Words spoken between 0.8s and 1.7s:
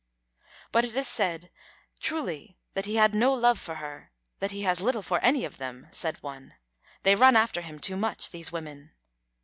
it is said